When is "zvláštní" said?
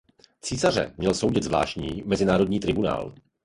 1.43-2.03